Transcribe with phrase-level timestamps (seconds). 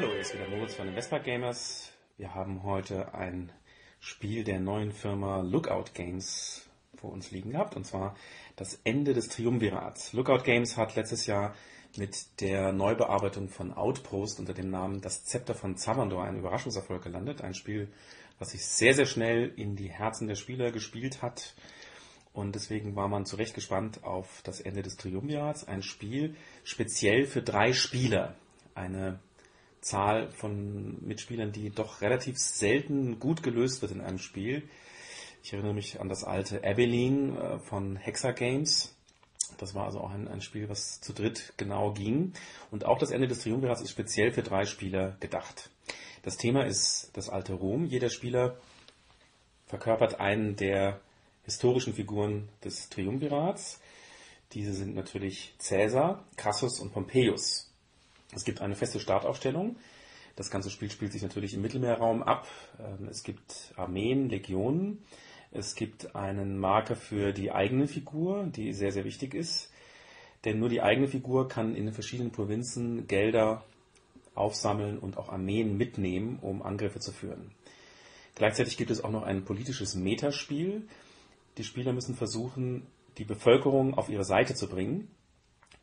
[0.00, 1.90] Hallo, hier ist wieder Moritz von den Vespa Gamers.
[2.18, 3.50] Wir haben heute ein
[3.98, 8.14] Spiel der neuen Firma Lookout Games vor uns liegen gehabt, und zwar
[8.54, 10.12] das Ende des Triumvirats.
[10.12, 11.52] Lookout Games hat letztes Jahr
[11.96, 17.42] mit der Neubearbeitung von Outpost unter dem Namen Das Zepter von Zavandor einen Überraschungserfolg gelandet.
[17.42, 17.90] Ein Spiel,
[18.38, 21.56] was sich sehr, sehr schnell in die Herzen der Spieler gespielt hat.
[22.32, 25.66] Und deswegen war man zu Recht gespannt auf das Ende des Triumvirats.
[25.66, 28.36] Ein Spiel speziell für drei Spieler.
[28.76, 29.18] Eine
[29.80, 34.68] Zahl von Mitspielern, die doch relativ selten gut gelöst wird in einem Spiel.
[35.42, 38.94] Ich erinnere mich an das alte Abilene äh, von Hexa Games.
[39.56, 42.32] Das war also auch ein, ein, Spiel, was zu dritt genau ging.
[42.70, 45.70] Und auch das Ende des Triumvirats ist speziell für drei Spieler gedacht.
[46.22, 47.86] Das Thema ist das alte Rom.
[47.86, 48.58] Jeder Spieler
[49.66, 51.00] verkörpert einen der
[51.44, 53.80] historischen Figuren des Triumvirats.
[54.52, 57.67] Diese sind natürlich Caesar, Crassus und Pompeius.
[58.34, 59.76] Es gibt eine feste Startaufstellung.
[60.36, 62.46] Das ganze Spiel spielt sich natürlich im Mittelmeerraum ab.
[62.78, 65.02] Ähm, es gibt Armeen, Legionen.
[65.50, 69.70] Es gibt einen Marker für die eigene Figur, die sehr, sehr wichtig ist.
[70.44, 73.64] Denn nur die eigene Figur kann in den verschiedenen Provinzen Gelder
[74.34, 77.50] aufsammeln und auch Armeen mitnehmen, um Angriffe zu führen.
[78.36, 80.86] Gleichzeitig gibt es auch noch ein politisches Metaspiel.
[81.56, 82.86] Die Spieler müssen versuchen,
[83.18, 85.08] die Bevölkerung auf ihre Seite zu bringen,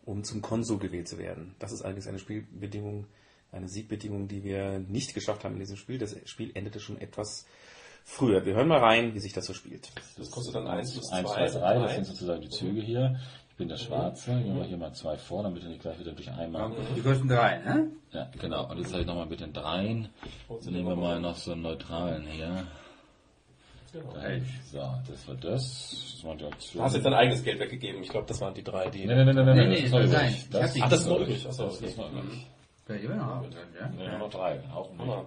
[0.05, 1.55] um zum Konsul gewählt zu werden.
[1.59, 3.07] Das ist allerdings eine Spielbedingung,
[3.51, 5.97] eine Siegbedingung, die wir nicht geschafft haben in diesem Spiel.
[5.97, 7.45] Das Spiel endete schon etwas
[8.03, 8.45] früher.
[8.45, 9.89] Wir hören mal rein, wie sich das so spielt.
[10.17, 11.79] Das kostet dann 1 plus 1, 2, 3.
[11.79, 13.19] Das sind sozusagen die Züge hier.
[13.49, 14.35] Ich bin der Schwarze.
[14.35, 16.73] Nehmen wir hier mal zwei vor, damit wir nicht gleich wieder durch einmal.
[16.93, 17.89] Die kosten drei, ne?
[18.11, 18.69] Ja, genau.
[18.69, 20.09] Und jetzt habe ich nochmal mit den dreien.
[20.59, 22.67] So nehmen wir mal noch so einen neutralen hier.
[24.71, 26.11] So, das war das.
[26.15, 26.79] Das war die Aktion.
[26.79, 28.01] Du hast jetzt dein eigenes Geld weggegeben.
[28.03, 29.05] Ich glaube, das waren die drei, die.
[29.05, 30.49] Nein, nein, nein, nein, Nee, nee, das war das übrig.
[30.73, 31.47] die- Ach, das ist noch übrig.
[31.47, 32.47] Achso, Das ist noch übrig.
[32.87, 33.43] Ja, immer noch.
[33.43, 33.89] Ja.
[33.97, 34.59] Nee, noch drei.
[34.73, 34.99] Auch nicht.
[34.99, 35.25] Hammer.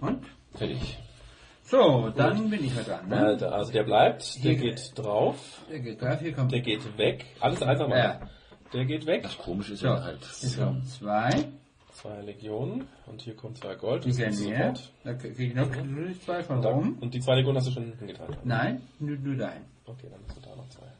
[0.00, 0.24] Und?
[0.54, 0.98] Fertig.
[1.62, 3.16] So, dann bin ich halt dran, ne?
[3.18, 4.56] Alter, also der bleibt, der Hier.
[4.72, 5.36] geht drauf,
[5.68, 7.24] Der geht drauf, hier kommt, der geht weg.
[7.40, 7.98] Alles einfach mal.
[7.98, 8.20] Ja.
[8.72, 9.24] Der geht weg.
[9.24, 10.18] Das komische ist ja halt.
[10.40, 11.48] hier kommen zwei,
[11.96, 14.04] Zwei Legionen und hier kommt zwei Gold.
[14.04, 14.32] die Das wir.
[14.32, 14.92] sofort.
[15.02, 16.98] Da kriege ich noch natürlich zwei von oben.
[16.98, 18.36] und die zwei Legionen hast du schon hingetan.
[18.44, 19.64] Nein, nur, nur dein.
[19.86, 20.92] Okay, dann hast du da noch zwei.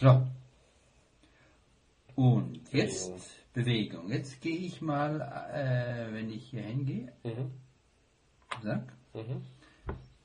[0.00, 0.22] So.
[2.14, 3.12] Und jetzt
[3.52, 4.10] Bewegung.
[4.10, 5.20] Jetzt gehe ich mal,
[5.52, 7.50] äh, wenn ich hier hingehe, Mhm.
[8.62, 8.92] zack.
[9.14, 9.42] Mhm.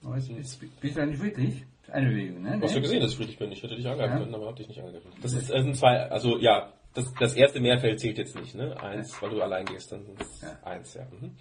[0.06, 1.64] Oh, jetzt bist, bist du eigentlich friedlich?
[1.92, 2.60] Eine Bewegung, ne?
[2.62, 3.52] Hast du gesehen, dass ich friedlich bin?
[3.52, 4.20] Ich hätte dich angreifen Ja.
[4.20, 5.12] können, aber hab dich nicht angegriffen.
[5.22, 8.76] Das ist, äh, sind zwei, also ja, das, das erste Mehrfeld zählt jetzt nicht, ne?
[8.82, 10.58] Eins, weil du allein gehst, dann sind es Ja.
[10.64, 11.06] eins, ja.
[11.20, 11.32] Mhm.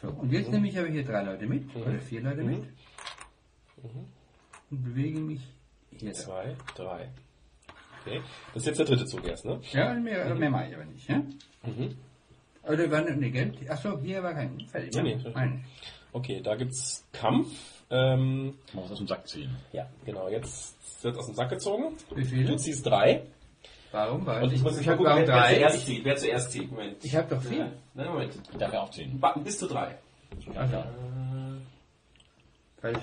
[0.00, 2.64] So, und jetzt nehme ich aber hier drei Leute mit, oder vier Leute mit.
[4.70, 5.40] Und bewege mich
[5.90, 6.12] hier.
[6.12, 7.08] Zwei, drei.
[8.00, 8.20] Okay.
[8.54, 9.60] Das ist jetzt der dritte Zug erst, ne?
[9.72, 11.18] Ja, mehr, mehr mache ich aber nicht, ja?
[11.62, 11.96] Mhm.
[12.64, 13.68] Oder war ne Geld?
[13.70, 14.60] Achso, hier war kein.
[14.68, 14.94] Fertig.
[15.02, 15.16] Nee, ja?
[15.18, 15.64] nee, Ein.
[16.12, 17.48] Okay, da gibt's Kampf.
[17.90, 19.54] Ähm, was aus dem Sack ziehen.
[19.72, 21.94] ja, genau, jetzt wird aus dem Sack gezogen.
[22.14, 22.56] Wie Du viele?
[22.56, 23.22] ziehst drei.
[23.92, 24.26] Warum?
[24.26, 26.04] Weil Und ich muss ich mal habe gucken, wer, zuerst zieht.
[26.04, 26.70] Wer zuerst zieht.
[26.70, 26.96] Moment.
[27.04, 27.50] Ich habe doch Ja.
[27.50, 27.72] vier.
[27.94, 28.32] Nein, Moment.
[28.50, 29.20] Ich darf ja auch ziehen.
[29.44, 29.96] Bis zu drei.
[30.38, 30.48] Ich-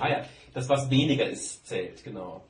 [0.01, 2.43] Ah ja, das was weniger ist, zählt, genau.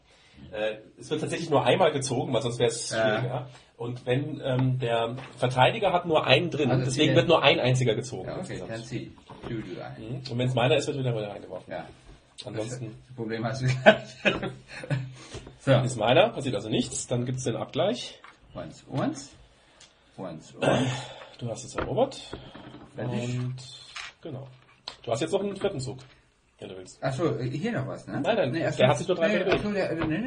[0.51, 3.03] Äh, es wird tatsächlich nur einmal gezogen, weil sonst wäre es Ja.
[3.19, 3.47] schwieriger.
[3.77, 7.94] Und wenn ähm, der Verteidiger hat nur einen drin, Also deswegen wird nur ein einziger
[7.94, 8.27] gezogen.
[8.29, 9.11] Ja, okay, dann zieh.
[9.47, 10.21] Du, du ein.
[10.29, 11.71] Und wenn es meiner ist, wird wieder wieder reingeworfen.
[11.71, 11.85] Ja.
[12.45, 14.07] Ansonsten Das Problem hast du gehabt.
[15.59, 18.19] so, ist meiner, passiert also nichts, dann gibt es den Abgleich.
[18.53, 19.29] Once, once.
[20.17, 20.91] Once, once.
[21.37, 22.21] Du hast es erobert.
[22.95, 23.39] Fertig.
[23.39, 23.55] Und
[24.21, 24.47] genau.
[25.03, 25.99] Du hast jetzt noch einen vierten Zug,
[26.59, 27.01] wenn du willst.
[27.01, 28.19] Achso, hier noch was, ne?
[28.21, 30.17] Nein, nein, nee, achso, der hat sich nur drei nee, achso, der, äh, nee,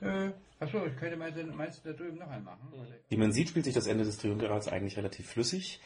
[0.00, 0.06] nee.
[0.06, 2.60] Äh, achso, ich könnte meinst du da drüben noch einen machen?
[3.08, 5.80] Wie man sieht, spielt sich das Ende des Triumvirats eigentlich relativ flüssig.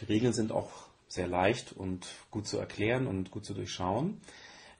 [0.00, 0.70] Die Regeln sind auch
[1.08, 4.20] sehr leicht und gut zu erklären und gut zu durchschauen.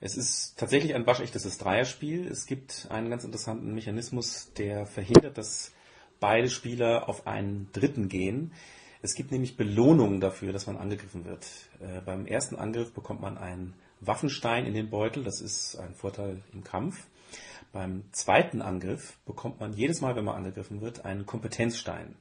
[0.01, 2.27] Es ist tatsächlich ein waschechtes Dreierspiel.
[2.27, 5.71] Es gibt einen ganz interessanten Mechanismus, der verhindert, dass
[6.19, 8.51] beide Spieler auf einen Dritten gehen.
[9.01, 11.45] Es gibt nämlich Belohnungen dafür, dass man angegriffen wird.
[11.79, 15.23] Äh, beim ersten Angriff bekommt man einen Waffenstein in den Beutel.
[15.23, 17.05] Das ist ein Vorteil im Kampf.
[17.71, 22.15] Beim zweiten Angriff bekommt man jedes Mal, wenn man angegriffen wird, einen Kompetenzstein.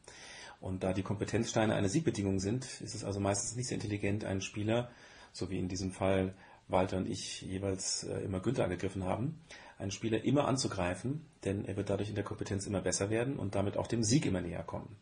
[0.60, 4.40] Und da die Kompetenzsteine eine Siegbedingung sind, ist es also meistens nicht sehr intelligent, einen
[4.40, 4.90] Spieler,
[5.32, 6.34] so wie in diesem Fall
[6.68, 9.38] Walter und ich jeweils äh, immer Günther angegriffen haben,
[9.78, 13.54] einen Spieler immer anzugreifen, denn er wird dadurch in der Kompetenz immer besser werden und
[13.54, 14.96] damit auch dem Sieg immer näher kommen.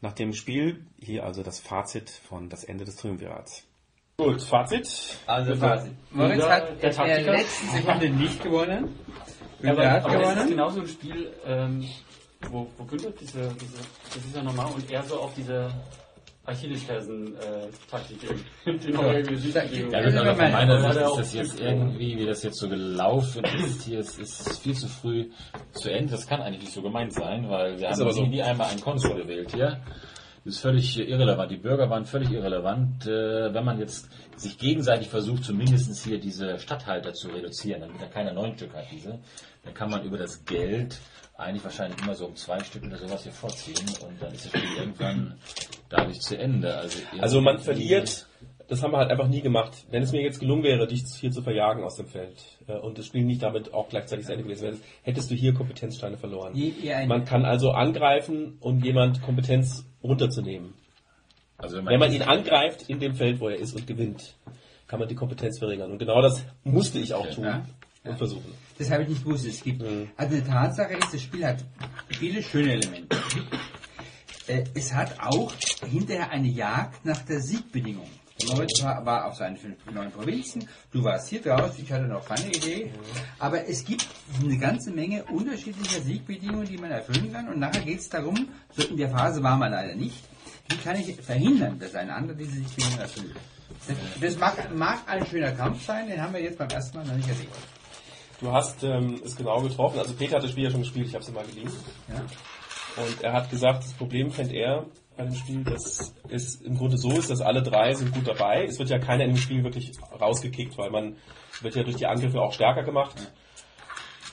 [0.00, 3.64] Nach dem Spiel hier also das Fazit von das Ende des Triumvirats.
[4.18, 5.18] Gut, Fazit.
[5.26, 5.92] Also, Fazit.
[6.10, 7.32] Moritz hat der in der Taktiker.
[7.32, 8.94] letzten Sekunde nicht gewonnen.
[9.60, 10.50] Ja, Günther hat aber, aber das ist gewonnen.
[10.50, 11.88] genauso ein Spiel, ähm,
[12.50, 13.78] wo, wo Günther diese, diese,
[14.14, 15.70] das ist ja normal und er so auf diese
[16.46, 18.18] Achillesfersen-Taktik
[18.66, 19.92] die neue Musikbewegung.
[19.92, 22.68] Ja, gut, aber aber von meiner Sicht ist das jetzt irgendwie, wie das jetzt so
[22.68, 25.28] gelaufen ist, hier es ist viel zu früh
[25.72, 26.12] zu Ende.
[26.12, 28.26] Das kann eigentlich nicht so gemeint sein, weil wir Ist haben so.
[28.26, 29.80] nie einmal einen Konsul gewählt hier.
[30.46, 31.50] Das ist völlig irrelevant.
[31.50, 33.04] Die Bürger waren völlig irrelevant.
[33.04, 38.06] Äh, wenn man jetzt sich gegenseitig versucht, zumindest hier diese Stadthalter zu reduzieren, damit er
[38.06, 39.18] keine neun Stück hat, diese,
[39.64, 40.98] dann kann man über das Geld
[41.36, 44.52] eigentlich wahrscheinlich immer so um zwei Stück oder sowas hier vorziehen und dann ist das
[44.52, 45.34] Spiel irgendwann
[45.88, 46.76] dadurch zu Ende.
[46.76, 48.28] Also, Also man verliert,
[48.68, 49.86] das haben wir halt einfach nie gemacht.
[49.90, 52.36] Wenn es mir jetzt gelungen wäre, dich hier zu verjagen aus dem Feld
[52.66, 55.54] äh, und das Spiel nicht damit auch gleichzeitig zu Ende gewesen wäre, hättest du hier
[55.54, 56.52] Kompetenzsteine verloren.
[57.06, 60.74] Man kann also angreifen, um jemand Kompetenz runterzunehmen.
[61.58, 64.34] Also Wenn man ihn angreift in dem Feld, wo er ist und gewinnt,
[64.88, 65.90] kann man die Kompetenz verringern.
[65.92, 67.64] Und genau das musste ich auch tun Ja.
[68.04, 68.52] und versuchen.
[68.78, 69.46] das habe ich nicht gewusst.
[69.46, 70.10] Es gibt, Mhm.
[70.16, 71.64] also eine Tatsache ist, das Spiel hat
[72.08, 73.16] viele schöne Elemente.
[74.48, 75.52] Äh, es hat auch
[75.88, 78.06] hinterher eine Jagd nach der Siegbedingung.
[78.44, 82.24] Lloyd war, war auf seinen fünf neuen Provinzen, du warst hier draußen, ich hatte noch
[82.26, 82.92] keine Idee.
[83.38, 84.06] Aber es gibt
[84.40, 87.48] eine ganze Menge unterschiedlicher Siegbedingungen, die man erfüllen kann.
[87.48, 90.22] Und nachher geht es darum, so in der Phase war man leider nicht,
[90.68, 93.36] wie kann ich verhindern, dass ein anderer diese Siegbedingungen erfüllt.
[93.88, 97.06] Das, das mag, mag ein schöner Kampf sein, den haben wir jetzt beim ersten Mal
[97.06, 97.56] noch nicht erlebt.
[98.40, 99.98] Du hast ähm, es genau getroffen.
[99.98, 101.70] Also Peter hat das Spiel ja schon gespielt, ich habe es mal geliehen.
[102.08, 103.02] Ja?
[103.02, 106.98] Und er hat gesagt, das Problem fände er bei dem Spiel, dass es im Grunde
[106.98, 108.64] so ist, dass alle drei sind gut dabei.
[108.64, 111.16] Es wird ja keiner in dem Spiel wirklich rausgekickt, weil man
[111.62, 113.32] wird ja durch die Angriffe auch stärker gemacht.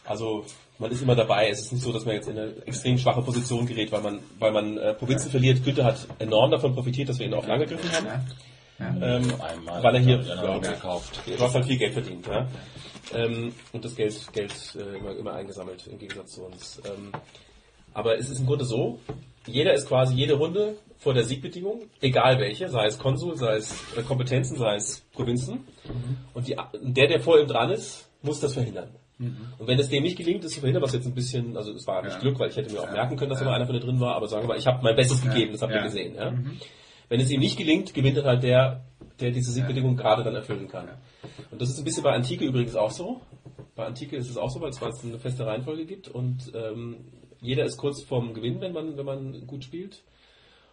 [0.06, 0.46] Also
[0.80, 1.50] man ist immer dabei.
[1.50, 4.20] Es ist nicht so, dass man jetzt in eine extrem schwache Position gerät, weil man,
[4.40, 5.64] weil man äh, Provinzen verliert.
[5.64, 8.08] Günther hat enorm davon profitiert, dass wir ihn auf lange gegriffen haben.
[8.80, 9.18] Ja?
[9.18, 11.22] Ähm, einmal weil er hier ja, auch gekauft.
[11.26, 12.48] Du hast halt viel Geld verdient, ja.
[13.14, 16.82] Ähm, und das Geld, Geld äh, immer, immer eingesammelt im Gegensatz zu uns.
[16.86, 17.12] Ähm,
[17.94, 19.00] aber es ist im Grunde so,
[19.48, 23.76] jeder ist quasi jede Runde vor der Siegbedingung, egal welche, sei es Konsul, sei es
[23.98, 25.66] äh, Kompetenzen, sei es Provinzen.
[26.34, 28.90] Und die, der, der vor ihm dran ist, muss das verhindern.
[29.58, 31.86] Und wenn es dem nicht gelingt, das zu verhindern, was jetzt ein bisschen, also es
[31.88, 32.20] war nicht Ja.
[32.20, 34.16] Glück, weil ich hätte mir auch merken können, dass immer einer von denen drin war,
[34.16, 35.84] aber sagen wir mal, ich habe mein Bestes gegeben, das habt ihr Ja.
[35.84, 36.16] gesehen.
[36.16, 36.34] Ja?
[37.10, 38.84] Wenn es ihm nicht gelingt, gewinnt dann halt der,
[39.20, 40.90] der diese Siegbedingung gerade dann erfüllen kann.
[41.52, 43.22] Und das ist ein bisschen bei Antike übrigens auch so.
[43.76, 46.98] Bei Antike ist es auch so, weil es eine feste Reihenfolge gibt und ähm,
[47.44, 50.02] jeder ist kurz vorm Gewinn, wenn man, wenn man gut spielt.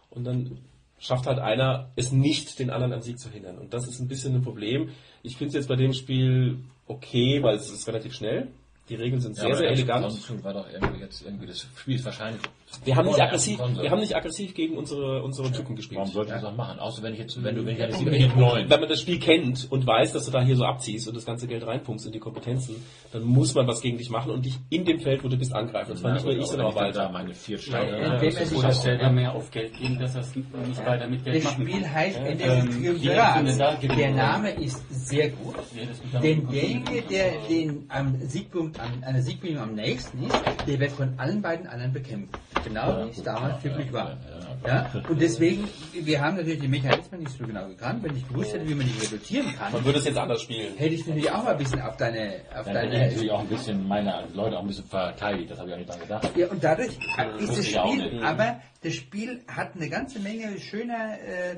[0.09, 0.57] Und dann
[0.97, 3.57] schafft halt einer, es nicht den anderen am Sieg zu hindern.
[3.57, 4.89] Und das ist ein bisschen ein Problem.
[5.21, 8.47] Ich finde es jetzt bei dem Spiel okay, weil es ist relativ schnell.
[8.91, 10.05] Die Regeln sind sehr, sehr elegant.
[10.43, 12.41] War doch irgendwie jetzt irgendwie das Spiel ist wahrscheinlich.
[12.83, 15.99] Wir haben nicht aggressiv, wir haben nicht aggressiv gegen unsere, unsere Typen gespielt.
[15.99, 16.77] Warum sollte ich das auch machen?
[16.79, 17.99] Außer wenn ich jetzt, wenn du, wenn ich eine Wenn
[18.29, 18.67] 7 9.
[18.67, 21.47] man das Spiel kennt und weiß, dass du da hier so abziehst und das ganze
[21.47, 22.75] Geld reinpumpst in die Kompetenzen,
[23.13, 25.53] dann muss man was gegen dich machen und dich in dem Feld, wo du bist,
[25.53, 25.91] angreifen.
[25.91, 27.09] Und zwar nicht nur ich, sondern auch Da weiter.
[27.09, 27.91] meine vier Ja, Steine.
[27.91, 30.85] ja, wenn man sich Oder das- stellt er mehr auf Geld geben, dass es nicht
[30.85, 33.37] weiter mit Geld Das Spiel heißt Ende Ähm, des wie Triumvirats.
[33.37, 33.97] findet da Gewinn?
[33.97, 35.81] Der Name ist sehr gut, Ja,
[36.13, 40.35] das denn derjenige, der den am Siegpunkt, an einer Siegbedingung am nächsten ist,
[40.67, 42.37] der wird von allen beiden anderen bekämpft.
[42.63, 44.17] Genau wie es damals typisch war.
[44.65, 44.91] Ja?
[45.09, 48.03] Und deswegen, wir haben natürlich die Mechanismen nicht so genau gekannt.
[48.03, 50.75] Wenn ich gewusst hätte, wie man die reduzieren kann, Man würde es jetzt anders spielen.
[50.77, 53.31] hätte ich natürlich auch mal ein bisschen auf deine, auf Dann hätte ich deine natürlich
[53.31, 55.49] auch ein bisschen meine Leute auch ein bisschen verteidigt.
[55.51, 56.37] Das habe ich auch nicht dran gedacht.
[56.37, 56.97] Ja, und dadurch
[57.39, 61.55] ist das Spiel, aber das Spiel hat eine ganze Menge schöner äh,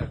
[0.00, 0.04] äh,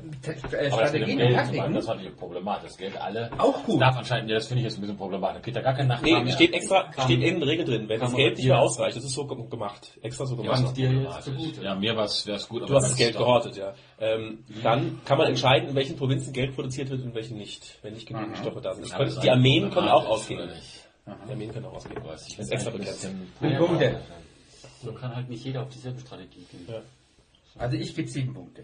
[0.71, 1.73] Aber das mit dem Strategien und Geld, Taktiken.
[1.73, 2.63] das war natürlich problematisch.
[2.67, 3.31] Das Geld alle.
[3.37, 3.75] Auch gut.
[3.81, 5.41] Das darf anscheinend, ja, das finde ich jetzt ein bisschen problematisch.
[5.43, 7.89] Geht da gar keine Nacht Nee, steht extra, steht in den Regeln drin.
[7.89, 9.91] Wenn das Geld nicht mehr hier- ausreicht, das ist so ge- gemacht.
[10.01, 10.63] Extra so gemacht.
[10.65, 11.63] Und dir jetzt zugute.
[11.63, 12.69] Ja, mir wäre es gut.
[12.69, 13.73] Du hast das Geld gehortet, ja.
[13.99, 17.79] Ähm, dann kann man entscheiden, in welchen Provinzen Geld produziert wird und in welchen nicht,
[17.81, 18.91] wenn nicht genügend Stoffe da sind.
[18.91, 20.49] Das die Armeen können auch ausgehen.
[21.25, 22.01] Die Armeen können auch ausgehen.
[22.03, 23.07] Ich Das ist extra begrenzt.
[23.57, 23.99] Punkte.
[24.83, 26.65] So kann halt nicht jeder auf dieselbe Strategie gehen.
[26.67, 26.81] Ja.
[27.57, 28.63] Also ich gebe sieben Punkte.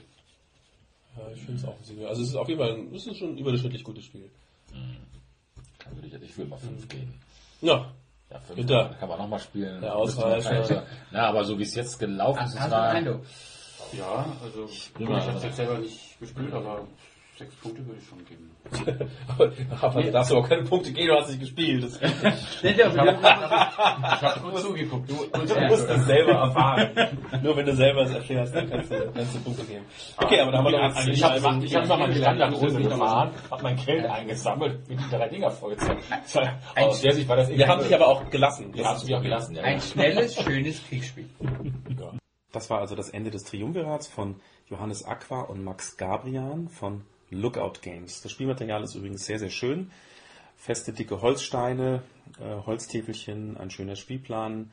[1.17, 1.75] Ja, ich finde es auch.
[1.89, 4.29] ein- Also es ist auf jeden Fall, ein- es ist schon ein überdurchschnittlich gutes Spiel.
[4.72, 7.13] Dann würde ich, ich würde mal fünf gehen.
[7.62, 7.91] Ja,
[8.32, 8.58] Ja, fünf.
[8.58, 8.96] Bitte.
[9.00, 9.79] Kann man nochmal spielen.
[9.82, 10.84] Der Ausreißer.
[11.12, 12.96] Na, aber so wie es jetzt gelaufen ist, Hast du war.
[13.93, 15.22] Ja, also ich Prima.
[15.24, 16.88] habe es jetzt selber nicht gespielt, aber
[17.37, 18.51] sechs Punkte würde ich schon geben.
[19.81, 21.83] aber, da darfst du auch keine Punkte gehen, du hast nicht gespielt.
[21.83, 21.99] Das,
[22.61, 25.09] Nee, Ich habe gut zugeguckt.
[25.09, 27.17] Du, du musst das selber erfahren.
[27.41, 29.85] Nur wenn du selber es erfährst, dann kannst du, kannst du Punkte geben.
[30.17, 33.31] Okay, aber da haben wir noch Also ich habe ich hab nochmal die Standardrunde gefahren,
[33.51, 35.99] habe mein Geld eingesammelt, mit die drei Dinger vollgezogen.
[36.75, 38.73] Aus der Sicht war das Wir haben dich aber auch gelassen.
[38.73, 39.57] Wir haben es mich auch gelassen.
[39.57, 41.29] Ein schnelles, schönes Kriegsspiel.
[42.51, 47.81] Das war also das Ende des Triumvirats von Johannes Aqua und Max Gabrian von Lookout
[47.81, 48.21] Games.
[48.21, 49.91] Das Spielmaterial ist übrigens sehr, sehr schön.
[50.55, 52.03] Feste, dicke Holzsteine,
[52.39, 54.71] äh, Holztäfelchen, ein schöner Spielplan,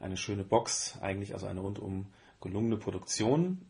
[0.00, 2.06] eine schöne Box, eigentlich also eine rundum
[2.40, 3.60] gelungene Produktion.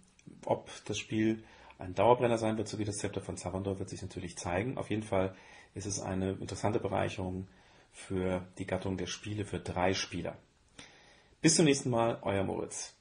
[0.44, 1.42] Ob das Spiel
[1.78, 4.78] ein Dauerbrenner sein wird, so wie das Zepter von Zavandor, wird sich natürlich zeigen.
[4.78, 5.34] Auf jeden Fall
[5.74, 7.46] ist es eine interessante Bereicherung
[7.92, 10.36] für die Gattung der Spiele für drei Spieler.
[11.40, 12.97] Bis zum nächsten Mal, euer Moritz.